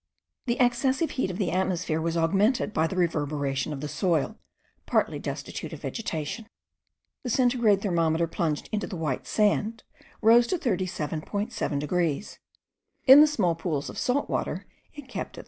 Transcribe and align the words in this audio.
The 0.47 0.59
excessive 0.59 1.11
heat 1.11 1.29
of 1.29 1.37
the 1.37 1.51
atmosphere 1.51 2.01
was 2.01 2.17
augmented 2.17 2.73
by 2.73 2.87
the 2.87 2.95
reverberation 2.95 3.71
of 3.71 3.81
the 3.81 3.87
soil, 3.87 4.39
partly 4.87 5.19
destitute 5.19 5.73
of 5.73 5.81
vegetation. 5.83 6.47
The 7.21 7.29
centigrade 7.29 7.83
thermometer, 7.83 8.25
plunged 8.25 8.67
into 8.71 8.87
the 8.87 8.95
white 8.95 9.27
sand, 9.27 9.83
rose 10.23 10.47
to 10.47 10.57
37.7 10.57 11.79
degrees. 11.79 12.39
In 13.05 13.21
the 13.21 13.27
small 13.27 13.53
pools 13.53 13.91
of 13.91 13.99
salt 13.99 14.27
water 14.27 14.65
it 14.91 15.07
kept 15.07 15.33
at 15.37 15.39
30. 15.39 15.39